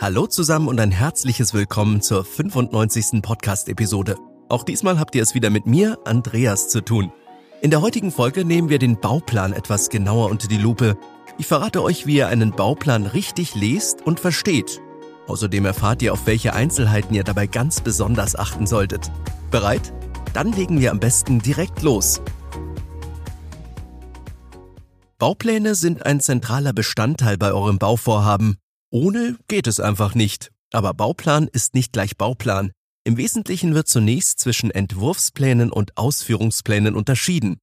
Hallo 0.00 0.28
zusammen 0.28 0.68
und 0.68 0.78
ein 0.78 0.92
herzliches 0.92 1.54
Willkommen 1.54 2.00
zur 2.00 2.24
95. 2.24 3.20
Podcast-Episode. 3.20 4.16
Auch 4.48 4.62
diesmal 4.62 5.00
habt 5.00 5.16
ihr 5.16 5.22
es 5.24 5.34
wieder 5.34 5.50
mit 5.50 5.66
mir, 5.66 5.98
Andreas, 6.04 6.68
zu 6.68 6.82
tun. 6.82 7.12
In 7.62 7.72
der 7.72 7.82
heutigen 7.82 8.12
Folge 8.12 8.44
nehmen 8.44 8.68
wir 8.68 8.78
den 8.78 9.00
Bauplan 9.00 9.52
etwas 9.52 9.88
genauer 9.88 10.30
unter 10.30 10.46
die 10.46 10.56
Lupe. 10.56 10.96
Ich 11.36 11.48
verrate 11.48 11.82
euch, 11.82 12.06
wie 12.06 12.18
ihr 12.18 12.28
einen 12.28 12.52
Bauplan 12.52 13.06
richtig 13.06 13.56
lest 13.56 14.00
und 14.06 14.20
versteht. 14.20 14.80
Außerdem 15.26 15.64
erfahrt 15.64 16.00
ihr, 16.00 16.12
auf 16.12 16.26
welche 16.26 16.54
Einzelheiten 16.54 17.12
ihr 17.16 17.24
dabei 17.24 17.48
ganz 17.48 17.80
besonders 17.80 18.36
achten 18.36 18.68
solltet. 18.68 19.10
Bereit? 19.50 19.92
Dann 20.32 20.52
legen 20.52 20.78
wir 20.80 20.92
am 20.92 21.00
besten 21.00 21.40
direkt 21.40 21.82
los. 21.82 22.22
Baupläne 25.18 25.74
sind 25.74 26.06
ein 26.06 26.20
zentraler 26.20 26.72
Bestandteil 26.72 27.36
bei 27.36 27.52
eurem 27.52 27.78
Bauvorhaben. 27.78 28.58
Ohne 28.90 29.38
geht 29.48 29.66
es 29.66 29.80
einfach 29.80 30.14
nicht. 30.14 30.50
Aber 30.72 30.94
Bauplan 30.94 31.48
ist 31.48 31.74
nicht 31.74 31.92
gleich 31.92 32.16
Bauplan. 32.16 32.72
Im 33.04 33.16
Wesentlichen 33.16 33.74
wird 33.74 33.88
zunächst 33.88 34.38
zwischen 34.38 34.70
Entwurfsplänen 34.70 35.72
und 35.72 35.96
Ausführungsplänen 35.96 36.94
unterschieden. 36.94 37.58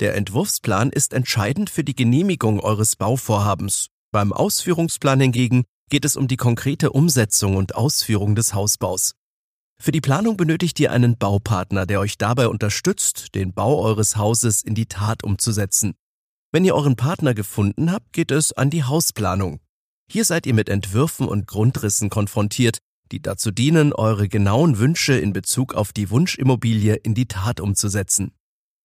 Der 0.00 0.16
Entwurfsplan 0.16 0.90
ist 0.90 1.12
entscheidend 1.12 1.70
für 1.70 1.84
die 1.84 1.94
Genehmigung 1.94 2.60
eures 2.60 2.96
Bauvorhabens. 2.96 3.88
Beim 4.12 4.32
Ausführungsplan 4.32 5.20
hingegen 5.20 5.64
geht 5.90 6.04
es 6.04 6.16
um 6.16 6.28
die 6.28 6.36
konkrete 6.36 6.90
Umsetzung 6.90 7.56
und 7.56 7.74
Ausführung 7.74 8.34
des 8.34 8.54
Hausbaus. 8.54 9.14
Für 9.80 9.92
die 9.92 10.00
Planung 10.00 10.36
benötigt 10.36 10.78
ihr 10.80 10.92
einen 10.92 11.18
Baupartner, 11.18 11.86
der 11.86 12.00
euch 12.00 12.16
dabei 12.16 12.48
unterstützt, 12.48 13.34
den 13.34 13.52
Bau 13.52 13.80
eures 13.82 14.16
Hauses 14.16 14.62
in 14.62 14.74
die 14.74 14.86
Tat 14.86 15.24
umzusetzen. 15.24 15.94
Wenn 16.52 16.64
ihr 16.64 16.74
euren 16.74 16.96
Partner 16.96 17.34
gefunden 17.34 17.90
habt, 17.90 18.12
geht 18.12 18.30
es 18.30 18.52
an 18.52 18.70
die 18.70 18.84
Hausplanung. 18.84 19.60
Hier 20.10 20.24
seid 20.24 20.46
ihr 20.46 20.54
mit 20.54 20.68
Entwürfen 20.68 21.26
und 21.26 21.46
Grundrissen 21.46 22.10
konfrontiert, 22.10 22.78
die 23.12 23.20
dazu 23.20 23.50
dienen, 23.50 23.92
eure 23.92 24.28
genauen 24.28 24.78
Wünsche 24.78 25.14
in 25.14 25.32
Bezug 25.32 25.74
auf 25.74 25.92
die 25.92 26.10
Wunschimmobilie 26.10 26.94
in 26.94 27.14
die 27.14 27.26
Tat 27.26 27.60
umzusetzen. 27.60 28.32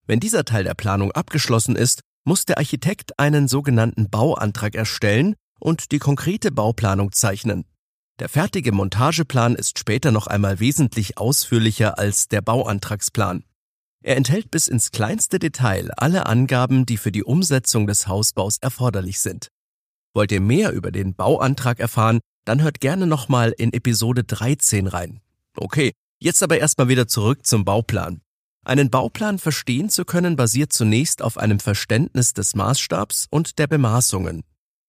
Wenn 0.07 0.19
dieser 0.19 0.45
Teil 0.45 0.63
der 0.63 0.73
Planung 0.73 1.11
abgeschlossen 1.11 1.75
ist, 1.75 2.02
muss 2.25 2.45
der 2.45 2.57
Architekt 2.57 3.17
einen 3.19 3.47
sogenannten 3.47 4.09
Bauantrag 4.09 4.75
erstellen 4.75 5.35
und 5.59 5.91
die 5.91 5.99
konkrete 5.99 6.52
Bauplanung 6.52 7.11
zeichnen. 7.11 7.66
Der 8.19 8.29
fertige 8.29 8.72
Montageplan 8.72 9.55
ist 9.55 9.79
später 9.79 10.11
noch 10.11 10.27
einmal 10.27 10.59
wesentlich 10.59 11.17
ausführlicher 11.17 11.97
als 11.97 12.27
der 12.27 12.41
Bauantragsplan. 12.41 13.44
Er 14.01 14.17
enthält 14.17 14.51
bis 14.51 14.67
ins 14.67 14.91
kleinste 14.91 15.39
Detail 15.39 15.91
alle 15.97 16.25
Angaben, 16.25 16.85
die 16.85 16.97
für 16.97 17.11
die 17.11 17.23
Umsetzung 17.23 17.88
des 17.88 18.07
Hausbaus 18.07 18.57
erforderlich 18.57 19.19
sind. 19.19 19.49
Wollt 20.13 20.31
ihr 20.31 20.41
mehr 20.41 20.71
über 20.71 20.91
den 20.91 21.13
Bauantrag 21.13 21.79
erfahren, 21.79 22.19
dann 22.45 22.61
hört 22.61 22.79
gerne 22.79 23.05
nochmal 23.05 23.53
in 23.57 23.73
Episode 23.73 24.23
13 24.23 24.88
rein. 24.88 25.21
Okay, 25.55 25.91
jetzt 26.19 26.41
aber 26.41 26.57
erstmal 26.57 26.88
wieder 26.88 27.07
zurück 27.07 27.45
zum 27.45 27.66
Bauplan. 27.66 28.21
Einen 28.66 28.89
Bauplan 28.89 29.39
verstehen 29.39 29.89
zu 29.89 30.05
können, 30.05 30.35
basiert 30.35 30.73
zunächst 30.73 31.21
auf 31.21 31.38
einem 31.38 31.59
Verständnis 31.59 32.33
des 32.33 32.55
Maßstabs 32.55 33.27
und 33.29 33.59
der 33.59 33.67
Bemaßungen. 33.67 34.43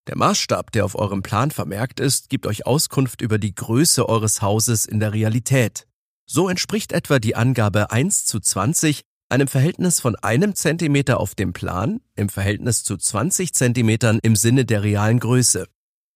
Der 0.06 0.16
Maßstab, 0.16 0.72
der 0.72 0.84
auf 0.84 0.96
eurem 0.96 1.22
Plan 1.22 1.50
vermerkt 1.50 2.00
ist, 2.00 2.30
gibt 2.30 2.46
euch 2.46 2.66
Auskunft 2.66 3.20
über 3.20 3.38
die 3.38 3.54
Größe 3.54 4.08
eures 4.08 4.42
Hauses 4.42 4.86
in 4.86 4.98
der 4.98 5.12
Realität. 5.12 5.86
So 6.26 6.48
entspricht 6.48 6.92
etwa 6.92 7.18
die 7.18 7.36
Angabe 7.36 7.90
1 7.90 8.24
zu 8.24 8.40
20 8.40 9.02
einem 9.30 9.48
Verhältnis 9.48 10.00
von 10.00 10.16
einem 10.16 10.54
Zentimeter 10.54 11.20
auf 11.20 11.34
dem 11.34 11.52
Plan 11.52 12.00
im 12.16 12.28
Verhältnis 12.28 12.82
zu 12.82 12.96
20 12.96 13.54
Zentimetern 13.54 14.18
im 14.22 14.36
Sinne 14.36 14.64
der 14.64 14.82
realen 14.82 15.20
Größe. 15.20 15.66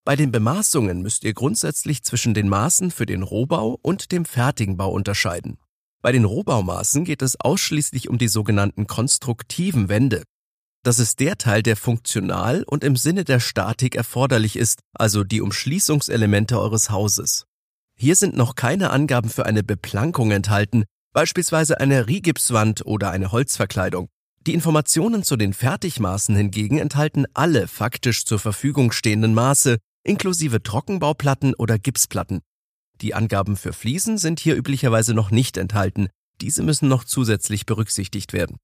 Bei 0.04 0.16
den 0.16 0.32
Bemaßungen 0.32 1.00
müsst 1.00 1.24
ihr 1.24 1.32
grundsätzlich 1.32 2.02
zwischen 2.02 2.34
den 2.34 2.48
Maßen 2.48 2.90
für 2.90 3.06
den 3.06 3.22
Rohbau 3.22 3.78
und 3.80 4.12
dem 4.12 4.24
fertigen 4.24 4.76
Bau 4.76 4.90
unterscheiden. 4.90 5.58
Bei 6.02 6.12
den 6.12 6.24
Rohbaumaßen 6.24 7.04
geht 7.04 7.22
es 7.22 7.40
ausschließlich 7.40 8.10
um 8.10 8.18
die 8.18 8.28
sogenannten 8.28 8.86
konstruktiven 8.86 9.88
Wände. 9.88 10.24
Das 10.82 10.98
ist 10.98 11.20
der 11.20 11.38
Teil, 11.38 11.62
der 11.62 11.76
funktional 11.76 12.62
und 12.64 12.84
im 12.84 12.96
Sinne 12.96 13.24
der 13.24 13.40
Statik 13.40 13.94
erforderlich 13.94 14.56
ist, 14.56 14.80
also 14.92 15.24
die 15.24 15.40
Umschließungselemente 15.40 16.60
eures 16.60 16.90
Hauses. 16.90 17.46
Hier 17.96 18.16
sind 18.16 18.36
noch 18.36 18.54
keine 18.54 18.90
Angaben 18.90 19.30
für 19.30 19.46
eine 19.46 19.62
Beplankung 19.62 20.30
enthalten, 20.30 20.84
beispielsweise 21.14 21.80
eine 21.80 22.06
Rigipswand 22.06 22.84
oder 22.84 23.10
eine 23.10 23.32
Holzverkleidung. 23.32 24.08
Die 24.46 24.52
Informationen 24.52 25.22
zu 25.22 25.36
den 25.36 25.54
Fertigmaßen 25.54 26.36
hingegen 26.36 26.76
enthalten 26.76 27.24
alle 27.32 27.66
faktisch 27.66 28.26
zur 28.26 28.38
Verfügung 28.38 28.92
stehenden 28.92 29.32
Maße, 29.32 29.78
inklusive 30.02 30.62
Trockenbauplatten 30.62 31.54
oder 31.54 31.78
Gipsplatten. 31.78 32.42
Die 33.00 33.14
Angaben 33.14 33.56
für 33.56 33.72
Fliesen 33.72 34.18
sind 34.18 34.38
hier 34.38 34.56
üblicherweise 34.56 35.14
noch 35.14 35.30
nicht 35.30 35.56
enthalten, 35.56 36.08
diese 36.42 36.62
müssen 36.62 36.88
noch 36.88 37.04
zusätzlich 37.04 37.64
berücksichtigt 37.64 38.34
werden. 38.34 38.58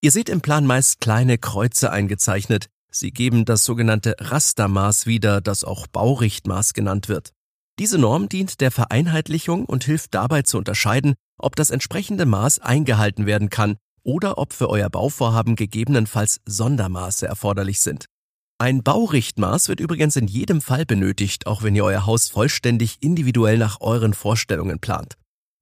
Ihr 0.00 0.10
seht 0.10 0.28
im 0.28 0.40
Plan 0.40 0.66
meist 0.66 1.00
kleine 1.00 1.38
Kreuze 1.38 1.92
eingezeichnet, 1.92 2.66
sie 2.90 3.12
geben 3.12 3.44
das 3.44 3.64
sogenannte 3.64 4.16
Rastermaß 4.18 5.06
wieder, 5.06 5.40
das 5.40 5.62
auch 5.62 5.86
Baurichtmaß 5.86 6.72
genannt 6.72 7.08
wird. 7.08 7.30
Diese 7.78 7.98
Norm 7.98 8.28
dient 8.28 8.60
der 8.60 8.70
Vereinheitlichung 8.70 9.66
und 9.66 9.84
hilft 9.84 10.14
dabei 10.14 10.42
zu 10.42 10.58
unterscheiden, 10.58 11.14
ob 11.38 11.56
das 11.56 11.70
entsprechende 11.70 12.26
Maß 12.26 12.58
eingehalten 12.60 13.26
werden 13.26 13.50
kann 13.50 13.76
oder 14.02 14.38
ob 14.38 14.52
für 14.52 14.70
euer 14.70 14.88
Bauvorhaben 14.88 15.56
gegebenenfalls 15.56 16.40
Sondermaße 16.46 17.26
erforderlich 17.26 17.80
sind. 17.80 18.06
Ein 18.58 18.82
Baurichtmaß 18.82 19.68
wird 19.68 19.80
übrigens 19.80 20.16
in 20.16 20.28
jedem 20.28 20.62
Fall 20.62 20.86
benötigt, 20.86 21.46
auch 21.46 21.62
wenn 21.62 21.76
ihr 21.76 21.84
euer 21.84 22.06
Haus 22.06 22.30
vollständig 22.30 22.96
individuell 23.00 23.58
nach 23.58 23.80
euren 23.80 24.14
Vorstellungen 24.14 24.78
plant. 24.78 25.14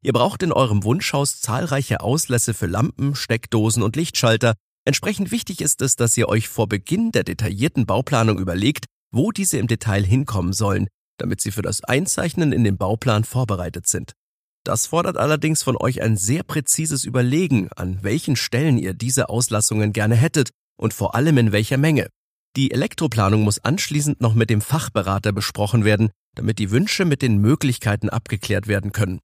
Ihr 0.04 0.12
braucht 0.12 0.42
in 0.42 0.52
eurem 0.52 0.84
Wunschhaus 0.84 1.40
zahlreiche 1.40 2.00
Auslässe 2.00 2.54
für 2.54 2.66
Lampen, 2.66 3.16
Steckdosen 3.16 3.82
und 3.82 3.96
Lichtschalter. 3.96 4.54
Entsprechend 4.84 5.32
wichtig 5.32 5.60
ist 5.60 5.82
es, 5.82 5.96
dass 5.96 6.16
ihr 6.16 6.28
euch 6.28 6.48
vor 6.48 6.68
Beginn 6.68 7.10
der 7.10 7.24
detaillierten 7.24 7.86
Bauplanung 7.86 8.38
überlegt, 8.38 8.84
wo 9.10 9.32
diese 9.32 9.58
im 9.58 9.66
Detail 9.66 10.04
hinkommen 10.04 10.52
sollen, 10.52 10.86
damit 11.18 11.40
sie 11.40 11.50
für 11.50 11.62
das 11.62 11.82
Einzeichnen 11.82 12.52
in 12.52 12.64
den 12.64 12.76
Bauplan 12.76 13.24
vorbereitet 13.24 13.88
sind. 13.88 14.12
Das 14.64 14.86
fordert 14.86 15.18
allerdings 15.18 15.62
von 15.62 15.76
euch 15.76 16.00
ein 16.00 16.16
sehr 16.16 16.42
präzises 16.42 17.04
Überlegen, 17.04 17.68
an 17.76 17.98
welchen 18.02 18.34
Stellen 18.34 18.78
ihr 18.78 18.94
diese 18.94 19.28
Auslassungen 19.28 19.92
gerne 19.92 20.14
hättet 20.14 20.50
und 20.76 20.94
vor 20.94 21.14
allem 21.14 21.36
in 21.36 21.52
welcher 21.52 21.76
Menge. 21.76 22.08
Die 22.56 22.70
Elektroplanung 22.70 23.42
muss 23.42 23.58
anschließend 23.58 24.20
noch 24.22 24.34
mit 24.34 24.48
dem 24.48 24.62
Fachberater 24.62 25.32
besprochen 25.32 25.84
werden, 25.84 26.10
damit 26.34 26.58
die 26.58 26.70
Wünsche 26.70 27.04
mit 27.04 27.20
den 27.20 27.38
Möglichkeiten 27.38 28.08
abgeklärt 28.08 28.66
werden 28.66 28.92
können. 28.92 29.20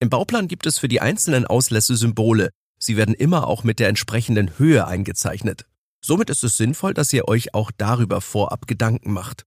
Im 0.00 0.10
Bauplan 0.10 0.48
gibt 0.48 0.66
es 0.66 0.78
für 0.78 0.88
die 0.88 1.00
einzelnen 1.00 1.46
Auslässe 1.46 1.94
Symbole. 1.94 2.50
Sie 2.78 2.96
werden 2.96 3.14
immer 3.14 3.46
auch 3.46 3.64
mit 3.64 3.78
der 3.78 3.88
entsprechenden 3.88 4.58
Höhe 4.58 4.86
eingezeichnet. 4.86 5.66
Somit 6.02 6.30
ist 6.30 6.42
es 6.42 6.56
sinnvoll, 6.56 6.94
dass 6.94 7.12
ihr 7.12 7.28
euch 7.28 7.54
auch 7.54 7.70
darüber 7.76 8.20
vorab 8.20 8.66
Gedanken 8.66 9.12
macht. 9.12 9.44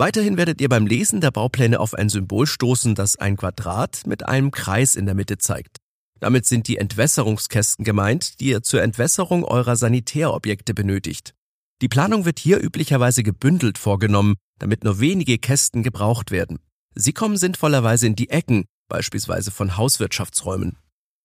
Weiterhin 0.00 0.38
werdet 0.38 0.62
ihr 0.62 0.70
beim 0.70 0.86
Lesen 0.86 1.20
der 1.20 1.30
Baupläne 1.30 1.78
auf 1.78 1.92
ein 1.92 2.08
Symbol 2.08 2.46
stoßen, 2.46 2.94
das 2.94 3.16
ein 3.16 3.36
Quadrat 3.36 4.06
mit 4.06 4.26
einem 4.26 4.50
Kreis 4.50 4.94
in 4.94 5.04
der 5.04 5.14
Mitte 5.14 5.36
zeigt. 5.36 5.76
Damit 6.20 6.46
sind 6.46 6.68
die 6.68 6.78
Entwässerungskästen 6.78 7.84
gemeint, 7.84 8.40
die 8.40 8.46
ihr 8.46 8.62
zur 8.62 8.80
Entwässerung 8.80 9.44
eurer 9.44 9.76
Sanitärobjekte 9.76 10.72
benötigt. 10.72 11.34
Die 11.82 11.88
Planung 11.88 12.24
wird 12.24 12.38
hier 12.38 12.64
üblicherweise 12.64 13.22
gebündelt 13.22 13.76
vorgenommen, 13.76 14.36
damit 14.58 14.84
nur 14.84 15.00
wenige 15.00 15.36
Kästen 15.36 15.82
gebraucht 15.82 16.30
werden. 16.30 16.60
Sie 16.94 17.12
kommen 17.12 17.36
sinnvollerweise 17.36 18.06
in 18.06 18.16
die 18.16 18.30
Ecken, 18.30 18.64
beispielsweise 18.88 19.50
von 19.50 19.76
Hauswirtschaftsräumen. 19.76 20.78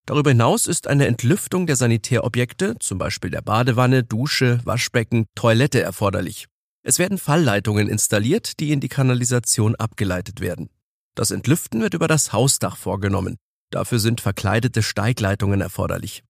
Darüber 0.05 0.31
hinaus 0.31 0.67
ist 0.67 0.87
eine 0.87 1.07
Entlüftung 1.07 1.65
der 1.65 1.77
Sanitärobjekte, 1.77 2.75
zum 2.81 2.97
Beispiel 2.97 3.29
der 3.29 3.41
Badewanne, 3.41 4.03
Dusche, 4.03 4.59
Waschbecken, 4.65 5.27
Toilette 5.33 5.81
erforderlich. 5.81 6.47
Es 6.87 6.99
werden 6.99 7.17
Fallleitungen 7.17 7.89
installiert, 7.89 8.59
die 8.59 8.71
in 8.71 8.79
die 8.79 8.89
Kanalisation 8.89 9.73
abgeleitet 9.73 10.39
werden. 10.39 10.69
Das 11.15 11.31
Entlüften 11.31 11.81
wird 11.81 11.95
über 11.95 12.07
das 12.07 12.31
Hausdach 12.31 12.77
vorgenommen. 12.77 13.37
Dafür 13.71 13.97
sind 13.97 14.21
verkleidete 14.21 14.83
Steigleitungen 14.83 15.61
erforderlich. 15.61 16.23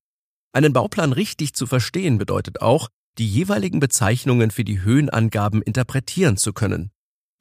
Einen 0.54 0.72
Bauplan 0.72 1.12
richtig 1.12 1.56
zu 1.56 1.68
verstehen 1.68 2.18
bedeutet 2.18 2.62
auch, 2.62 2.88
die 3.18 3.28
jeweiligen 3.28 3.82
Bezeichnungen 3.82 4.50
für 4.50 4.64
die 4.64 4.82
Höhenangaben 4.82 5.62
interpretieren 5.62 6.38
zu 6.38 6.54
können. 6.54 6.92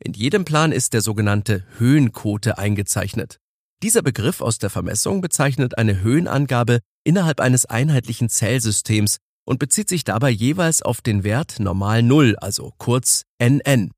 In 0.03 0.12
jedem 0.12 0.44
Plan 0.44 0.73
ist 0.73 0.93
der 0.93 1.00
sogenannte 1.00 1.65
Höhenkote 1.79 2.59
eingezeichnet. 2.59 3.38
Dieser 3.81 4.03
Begriff 4.03 4.41
aus 4.41 4.59
der 4.59 4.71
Vermessung 4.71 5.21
bezeichnet 5.21 5.79
eine 5.79 6.00
Höhenangabe 6.00 6.81
innerhalb 7.05 7.38
eines 7.38 7.65
einheitlichen 7.65 8.29
Zählsystems, 8.29 9.19
und 9.44 9.58
bezieht 9.58 9.88
sich 9.88 10.05
dabei 10.05 10.31
jeweils 10.31 10.82
auf 10.82 11.00
den 11.00 11.25
Wert 11.25 11.61
normal 11.61 12.02
Null, 12.02 12.37
also 12.37 12.73
kurz 12.79 13.25
NN. 13.38 13.93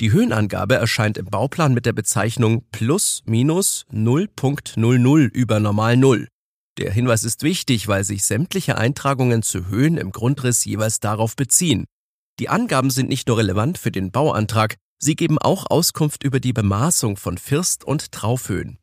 Die 0.00 0.12
Höhenangabe 0.12 0.74
erscheint 0.74 1.18
im 1.18 1.26
Bauplan 1.26 1.74
mit 1.74 1.86
der 1.86 1.92
Bezeichnung 1.92 2.64
plus 2.72 3.22
minus 3.26 3.86
0.00 3.92 5.28
über 5.28 5.60
normal 5.60 5.96
Null. 5.96 6.28
Der 6.78 6.92
Hinweis 6.92 7.22
ist 7.22 7.42
wichtig, 7.44 7.86
weil 7.86 8.02
sich 8.02 8.24
sämtliche 8.24 8.76
Eintragungen 8.76 9.42
zu 9.42 9.68
Höhen 9.68 9.96
im 9.96 10.10
Grundriss 10.10 10.64
jeweils 10.64 10.98
darauf 10.98 11.36
beziehen. 11.36 11.84
Die 12.40 12.48
Angaben 12.48 12.90
sind 12.90 13.08
nicht 13.08 13.28
nur 13.28 13.38
relevant 13.38 13.78
für 13.78 13.92
den 13.92 14.10
Bauantrag, 14.10 14.76
Sie 14.98 15.16
geben 15.16 15.38
auch 15.38 15.66
Auskunft 15.68 16.24
über 16.24 16.40
die 16.40 16.54
Bemaßung 16.54 17.16
von 17.16 17.36
First- 17.36 17.84
und 17.84 18.10
Traufhöhen. 18.10 18.78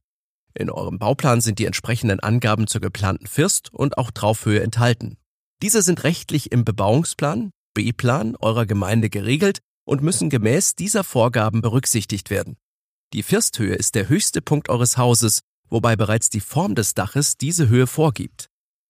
In 0.53 0.69
eurem 0.69 0.99
Bauplan 0.99 1.41
sind 1.41 1.57
die 1.57 1.65
entsprechenden 1.65 2.19
Angaben 2.19 2.67
zur 2.67 2.79
geplanten 2.81 3.25
First- 3.25 3.73
und 3.73 3.97
auch 3.97 4.11
Traufhöhe 4.11 4.61
enthalten. 4.61 5.17
Diese 5.61 5.81
sind 5.81 6.03
rechtlich 6.03 6.51
im 6.51 6.65
Bebauungsplan, 6.65 7.51
B-Plan 7.73 8.35
eurer 8.37 8.65
Gemeinde 8.65 9.09
geregelt 9.09 9.59
und 9.85 10.01
müssen 10.01 10.29
gemäß 10.29 10.75
dieser 10.75 11.03
Vorgaben 11.03 11.61
berücksichtigt 11.61 12.29
werden. 12.29 12.57
Die 13.13 13.23
Firsthöhe 13.23 13.75
ist 13.75 13.95
der 13.95 14.09
höchste 14.09 14.41
Punkt 14.41 14.69
eures 14.69 14.97
Hauses, 14.97 15.41
wobei 15.69 15.95
bereits 15.95 16.29
die 16.29 16.39
Form 16.39 16.75
des 16.75 16.93
Daches 16.93 17.37
diese 17.37 17.69
Höhe 17.69 17.87
vorgibt. 17.87 18.47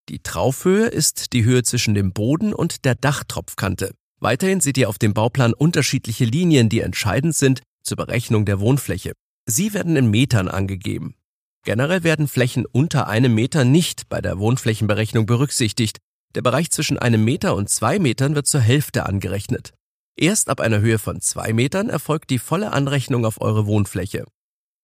Die 0.09 0.19
Traufhöhe 0.19 0.87
ist 0.87 1.33
die 1.33 1.43
Höhe 1.43 1.63
zwischen 1.63 1.93
dem 1.93 2.13
Boden 2.13 2.53
und 2.53 2.85
der 2.85 2.95
Dachtropfkante. 2.95 3.93
Weiterhin 4.19 4.61
seht 4.61 4.77
ihr 4.77 4.89
auf 4.89 4.99
dem 4.99 5.13
Bauplan 5.13 5.53
unterschiedliche 5.53 6.25
Linien, 6.25 6.69
die 6.69 6.81
entscheidend 6.81 7.35
sind 7.35 7.61
zur 7.83 7.97
Berechnung 7.97 8.45
der 8.45 8.59
Wohnfläche. 8.59 9.13
Sie 9.45 9.73
werden 9.73 9.95
in 9.95 10.09
Metern 10.09 10.47
angegeben. 10.47 11.15
Generell 11.63 12.03
werden 12.03 12.27
Flächen 12.27 12.65
unter 12.65 13.07
einem 13.07 13.33
Meter 13.33 13.65
nicht 13.65 14.09
bei 14.09 14.21
der 14.21 14.39
Wohnflächenberechnung 14.39 15.25
berücksichtigt. 15.25 15.97
Der 16.35 16.41
Bereich 16.41 16.71
zwischen 16.71 16.97
einem 16.97 17.23
Meter 17.23 17.55
und 17.55 17.69
zwei 17.69 17.99
Metern 17.99 18.35
wird 18.35 18.47
zur 18.47 18.61
Hälfte 18.61 19.05
angerechnet. 19.05 19.73
Erst 20.15 20.49
ab 20.49 20.61
einer 20.61 20.79
Höhe 20.79 20.99
von 20.99 21.19
zwei 21.19 21.51
Metern 21.51 21.89
erfolgt 21.89 22.29
die 22.29 22.39
volle 22.39 22.71
Anrechnung 22.71 23.25
auf 23.25 23.41
eure 23.41 23.65
Wohnfläche. 23.65 24.25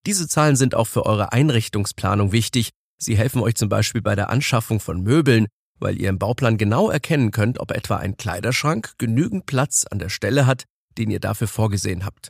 Diese 0.05 0.27
Zahlen 0.27 0.55
sind 0.55 0.75
auch 0.75 0.87
für 0.87 1.05
eure 1.05 1.31
Einrichtungsplanung 1.31 2.31
wichtig. 2.31 2.71
Sie 2.97 3.17
helfen 3.17 3.41
euch 3.41 3.55
zum 3.55 3.69
Beispiel 3.69 4.01
bei 4.01 4.15
der 4.15 4.29
Anschaffung 4.29 4.79
von 4.79 5.01
Möbeln, 5.01 5.47
weil 5.79 5.99
ihr 6.01 6.09
im 6.09 6.17
Bauplan 6.17 6.57
genau 6.57 6.89
erkennen 6.89 7.31
könnt, 7.31 7.59
ob 7.59 7.71
etwa 7.71 7.97
ein 7.97 8.17
Kleiderschrank 8.17 8.93
genügend 8.97 9.45
Platz 9.45 9.85
an 9.89 9.99
der 9.99 10.09
Stelle 10.09 10.45
hat, 10.45 10.63
den 10.97 11.11
ihr 11.11 11.19
dafür 11.19 11.47
vorgesehen 11.47 12.03
habt. 12.05 12.29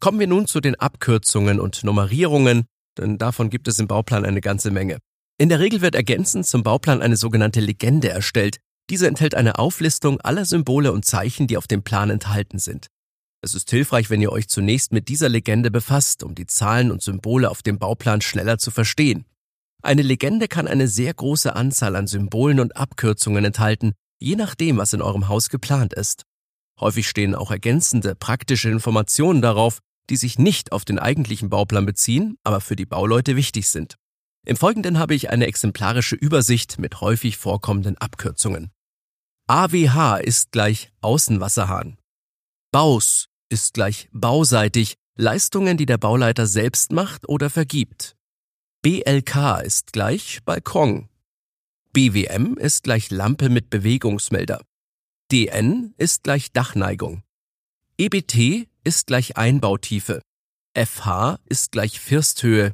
Kommen 0.00 0.18
wir 0.18 0.26
nun 0.26 0.46
zu 0.46 0.60
den 0.60 0.74
Abkürzungen 0.74 1.60
und 1.60 1.84
Nummerierungen, 1.84 2.64
denn 2.98 3.18
davon 3.18 3.50
gibt 3.50 3.68
es 3.68 3.78
im 3.78 3.86
Bauplan 3.86 4.24
eine 4.24 4.40
ganze 4.40 4.70
Menge. 4.70 4.98
In 5.40 5.48
der 5.48 5.58
Regel 5.58 5.80
wird 5.80 5.94
ergänzend 5.94 6.46
zum 6.46 6.62
Bauplan 6.62 7.00
eine 7.00 7.16
sogenannte 7.16 7.60
Legende 7.60 8.10
erstellt, 8.10 8.58
diese 8.90 9.06
enthält 9.06 9.34
eine 9.34 9.58
Auflistung 9.58 10.20
aller 10.20 10.44
Symbole 10.44 10.92
und 10.92 11.06
Zeichen, 11.06 11.46
die 11.46 11.56
auf 11.56 11.66
dem 11.66 11.82
Plan 11.82 12.10
enthalten 12.10 12.58
sind. 12.58 12.88
Es 13.40 13.54
ist 13.54 13.70
hilfreich, 13.70 14.10
wenn 14.10 14.20
ihr 14.20 14.32
euch 14.32 14.48
zunächst 14.48 14.92
mit 14.92 15.08
dieser 15.08 15.30
Legende 15.30 15.70
befasst, 15.70 16.24
um 16.24 16.34
die 16.34 16.46
Zahlen 16.46 16.90
und 16.90 17.00
Symbole 17.00 17.50
auf 17.50 17.62
dem 17.62 17.78
Bauplan 17.78 18.20
schneller 18.20 18.58
zu 18.58 18.70
verstehen. 18.70 19.24
Eine 19.82 20.02
Legende 20.02 20.46
kann 20.46 20.68
eine 20.68 20.88
sehr 20.88 21.14
große 21.14 21.56
Anzahl 21.56 21.96
an 21.96 22.06
Symbolen 22.06 22.60
und 22.60 22.76
Abkürzungen 22.76 23.42
enthalten, 23.42 23.94
je 24.18 24.36
nachdem, 24.36 24.76
was 24.76 24.92
in 24.92 25.00
eurem 25.00 25.28
Haus 25.28 25.48
geplant 25.48 25.94
ist. 25.94 26.24
Häufig 26.78 27.08
stehen 27.08 27.34
auch 27.34 27.50
ergänzende, 27.50 28.14
praktische 28.14 28.68
Informationen 28.68 29.40
darauf, 29.40 29.78
die 30.10 30.16
sich 30.16 30.38
nicht 30.38 30.72
auf 30.72 30.84
den 30.84 30.98
eigentlichen 30.98 31.48
Bauplan 31.48 31.86
beziehen, 31.86 32.36
aber 32.44 32.60
für 32.60 32.76
die 32.76 32.84
Bauleute 32.84 33.36
wichtig 33.36 33.70
sind. 33.70 33.96
Im 34.46 34.56
Folgenden 34.56 34.98
habe 34.98 35.14
ich 35.14 35.30
eine 35.30 35.46
exemplarische 35.46 36.16
Übersicht 36.16 36.78
mit 36.78 37.00
häufig 37.00 37.36
vorkommenden 37.36 37.98
Abkürzungen. 37.98 38.70
AWH 39.46 40.18
ist 40.18 40.52
gleich 40.52 40.92
Außenwasserhahn. 41.00 41.98
Baus 42.72 43.28
ist 43.48 43.74
gleich 43.74 44.08
bauseitig, 44.12 44.94
Leistungen, 45.16 45.76
die 45.76 45.86
der 45.86 45.98
Bauleiter 45.98 46.46
selbst 46.46 46.92
macht 46.92 47.28
oder 47.28 47.50
vergibt. 47.50 48.16
BLK 48.82 49.60
ist 49.62 49.92
gleich 49.92 50.38
Balkon. 50.44 51.10
BWM 51.92 52.56
ist 52.56 52.84
gleich 52.84 53.10
Lampe 53.10 53.50
mit 53.50 53.68
Bewegungsmelder. 53.68 54.62
DN 55.30 55.94
ist 55.98 56.22
gleich 56.22 56.52
Dachneigung. 56.52 57.22
EBT 57.98 58.68
ist 58.84 59.06
gleich 59.08 59.36
Einbautiefe. 59.36 60.22
FH 60.74 61.38
ist 61.44 61.72
gleich 61.72 62.00
Firsthöhe. 62.00 62.72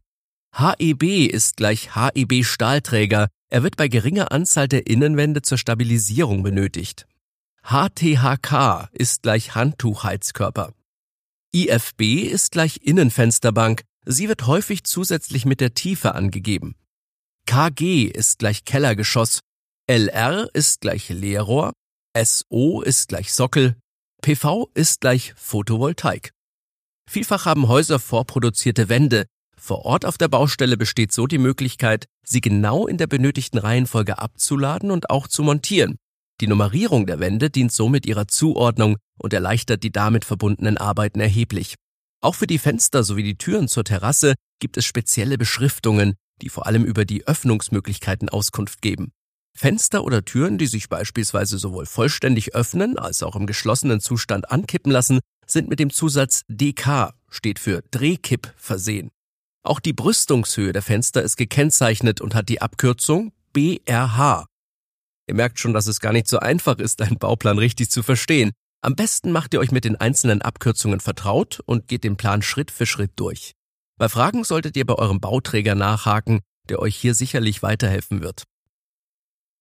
HEB 0.58 1.28
ist 1.30 1.58
gleich 1.58 1.94
HEB 1.94 2.42
Stahlträger, 2.42 3.28
er 3.50 3.62
wird 3.62 3.76
bei 3.76 3.88
geringer 3.88 4.32
Anzahl 4.32 4.68
der 4.68 4.86
Innenwände 4.86 5.42
zur 5.42 5.58
Stabilisierung 5.58 6.42
benötigt. 6.42 7.06
HTHK 7.62 8.88
ist 8.92 9.22
gleich 9.22 9.54
Handtuchheizkörper. 9.54 10.72
IFB 11.54 12.22
ist 12.30 12.52
gleich 12.52 12.78
Innenfensterbank, 12.82 13.82
sie 14.06 14.30
wird 14.30 14.46
häufig 14.46 14.84
zusätzlich 14.84 15.44
mit 15.44 15.60
der 15.60 15.74
Tiefe 15.74 16.14
angegeben. 16.14 16.74
KG 17.44 18.04
ist 18.04 18.38
gleich 18.38 18.64
Kellergeschoss, 18.64 19.40
LR 19.86 20.48
ist 20.54 20.80
gleich 20.80 21.10
Leerrohr, 21.10 21.74
SO 22.16 22.80
ist 22.80 23.08
gleich 23.08 23.34
Sockel, 23.34 23.76
PV 24.22 24.70
ist 24.72 25.02
gleich 25.02 25.34
Photovoltaik. 25.36 26.32
Vielfach 27.08 27.44
haben 27.44 27.68
Häuser 27.68 27.98
vorproduzierte 27.98 28.88
Wände, 28.88 29.26
vor 29.58 29.84
Ort 29.84 30.04
auf 30.04 30.18
der 30.18 30.28
Baustelle 30.28 30.76
besteht 30.76 31.12
so 31.12 31.26
die 31.26 31.38
Möglichkeit, 31.38 32.06
sie 32.24 32.40
genau 32.40 32.86
in 32.86 32.98
der 32.98 33.06
benötigten 33.06 33.58
Reihenfolge 33.58 34.18
abzuladen 34.18 34.90
und 34.90 35.10
auch 35.10 35.28
zu 35.28 35.42
montieren. 35.42 35.96
Die 36.40 36.46
Nummerierung 36.46 37.06
der 37.06 37.18
Wände 37.18 37.50
dient 37.50 37.72
somit 37.72 38.04
ihrer 38.06 38.28
Zuordnung 38.28 38.96
und 39.18 39.32
erleichtert 39.32 39.82
die 39.82 39.92
damit 39.92 40.24
verbundenen 40.24 40.76
Arbeiten 40.76 41.20
erheblich. 41.20 41.76
Auch 42.20 42.34
für 42.34 42.46
die 42.46 42.58
Fenster 42.58 43.04
sowie 43.04 43.22
die 43.22 43.38
Türen 43.38 43.68
zur 43.68 43.84
Terrasse 43.84 44.34
gibt 44.60 44.76
es 44.76 44.84
spezielle 44.84 45.38
Beschriftungen, 45.38 46.14
die 46.42 46.48
vor 46.48 46.66
allem 46.66 46.84
über 46.84 47.04
die 47.04 47.26
Öffnungsmöglichkeiten 47.26 48.28
Auskunft 48.28 48.82
geben. 48.82 49.12
Fenster 49.56 50.04
oder 50.04 50.24
Türen, 50.24 50.58
die 50.58 50.66
sich 50.66 50.90
beispielsweise 50.90 51.56
sowohl 51.56 51.86
vollständig 51.86 52.54
öffnen 52.54 52.98
als 52.98 53.22
auch 53.22 53.36
im 53.36 53.46
geschlossenen 53.46 54.00
Zustand 54.00 54.50
ankippen 54.50 54.92
lassen, 54.92 55.20
sind 55.46 55.68
mit 55.68 55.78
dem 55.78 55.90
Zusatz 55.90 56.42
DK, 56.48 57.14
steht 57.30 57.58
für 57.58 57.82
Drehkipp, 57.90 58.52
versehen. 58.56 59.10
Auch 59.66 59.80
die 59.80 59.92
Brüstungshöhe 59.92 60.72
der 60.72 60.80
Fenster 60.80 61.22
ist 61.24 61.36
gekennzeichnet 61.36 62.20
und 62.20 62.36
hat 62.36 62.48
die 62.48 62.62
Abkürzung 62.62 63.32
BRH. 63.52 64.46
Ihr 65.26 65.34
merkt 65.34 65.58
schon, 65.58 65.74
dass 65.74 65.88
es 65.88 65.98
gar 65.98 66.12
nicht 66.12 66.28
so 66.28 66.38
einfach 66.38 66.78
ist, 66.78 67.02
einen 67.02 67.18
Bauplan 67.18 67.58
richtig 67.58 67.90
zu 67.90 68.04
verstehen. 68.04 68.52
Am 68.80 68.94
besten 68.94 69.32
macht 69.32 69.54
ihr 69.54 69.58
euch 69.58 69.72
mit 69.72 69.84
den 69.84 69.96
einzelnen 69.96 70.40
Abkürzungen 70.40 71.00
vertraut 71.00 71.60
und 71.66 71.88
geht 71.88 72.04
den 72.04 72.16
Plan 72.16 72.42
Schritt 72.42 72.70
für 72.70 72.86
Schritt 72.86 73.10
durch. 73.16 73.54
Bei 73.98 74.08
Fragen 74.08 74.44
solltet 74.44 74.76
ihr 74.76 74.86
bei 74.86 74.94
eurem 74.94 75.18
Bauträger 75.18 75.74
nachhaken, 75.74 76.42
der 76.68 76.78
euch 76.78 76.94
hier 76.94 77.14
sicherlich 77.14 77.64
weiterhelfen 77.64 78.22
wird. 78.22 78.44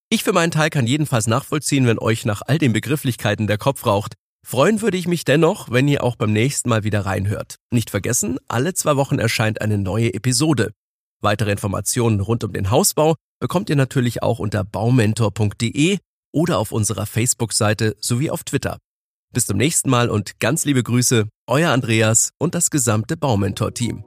Ich 0.08 0.22
für 0.22 0.32
meinen 0.32 0.52
Teil 0.52 0.70
kann 0.70 0.86
jedenfalls 0.86 1.26
nachvollziehen, 1.26 1.88
wenn 1.88 1.98
euch 1.98 2.24
nach 2.24 2.42
all 2.46 2.58
den 2.58 2.72
Begrifflichkeiten 2.72 3.48
der 3.48 3.58
Kopf 3.58 3.84
raucht. 3.86 4.14
Freuen 4.48 4.80
würde 4.80 4.96
ich 4.96 5.08
mich 5.08 5.24
dennoch, 5.24 5.72
wenn 5.72 5.88
ihr 5.88 6.04
auch 6.04 6.14
beim 6.14 6.32
nächsten 6.32 6.68
Mal 6.68 6.84
wieder 6.84 7.00
reinhört. 7.04 7.56
Nicht 7.72 7.90
vergessen, 7.90 8.38
alle 8.46 8.74
zwei 8.74 8.94
Wochen 8.94 9.18
erscheint 9.18 9.60
eine 9.60 9.76
neue 9.76 10.14
Episode. 10.14 10.70
Weitere 11.20 11.50
Informationen 11.50 12.20
rund 12.20 12.44
um 12.44 12.52
den 12.52 12.70
Hausbau 12.70 13.16
bekommt 13.40 13.70
ihr 13.70 13.74
natürlich 13.74 14.22
auch 14.22 14.38
unter 14.38 14.62
baumentor.de 14.62 15.98
oder 16.32 16.58
auf 16.60 16.70
unserer 16.70 17.06
Facebook-Seite 17.06 17.96
sowie 17.98 18.30
auf 18.30 18.44
Twitter. 18.44 18.78
Bis 19.34 19.46
zum 19.46 19.56
nächsten 19.56 19.90
Mal 19.90 20.08
und 20.08 20.38
ganz 20.38 20.64
liebe 20.64 20.84
Grüße, 20.84 21.26
euer 21.48 21.72
Andreas 21.72 22.30
und 22.38 22.54
das 22.54 22.70
gesamte 22.70 23.16
Baumentor-Team. 23.16 24.04